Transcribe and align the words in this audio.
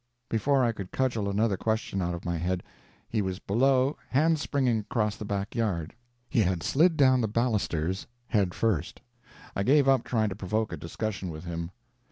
Before 0.29 0.63
I 0.63 0.71
could 0.71 0.89
cudgel 0.91 1.29
another 1.29 1.57
question 1.57 2.01
out 2.01 2.15
of 2.15 2.25
my 2.25 2.37
head, 2.39 2.63
he 3.07 3.21
was 3.21 3.37
below, 3.37 3.97
hand 4.09 4.39
springing 4.39 4.79
across 4.79 5.15
the 5.15 5.25
back 5.25 5.53
yard. 5.53 5.93
He 6.27 6.39
had 6.39 6.63
slid 6.63 6.97
down 6.97 7.21
the 7.21 7.27
balusters, 7.27 8.07
headfirst. 8.29 8.99
I 9.55 9.61
gave 9.61 9.87
up 9.87 10.03
trying 10.03 10.29
to 10.29 10.35
provoke 10.35 10.73
a 10.73 10.77
discussion 10.77 11.29
with 11.29 11.43
him. 11.43 11.69